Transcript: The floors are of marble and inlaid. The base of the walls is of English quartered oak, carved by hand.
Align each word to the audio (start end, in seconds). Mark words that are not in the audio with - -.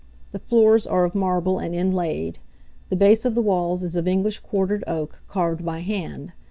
The 0.31 0.39
floors 0.39 0.87
are 0.87 1.03
of 1.05 1.13
marble 1.13 1.59
and 1.59 1.75
inlaid. 1.75 2.39
The 2.89 2.95
base 2.95 3.23
of 3.23 3.35
the 3.35 3.41
walls 3.43 3.83
is 3.83 3.95
of 3.95 4.07
English 4.07 4.39
quartered 4.39 4.83
oak, 4.87 5.21
carved 5.27 5.63
by 5.63 5.81
hand. 5.81 6.31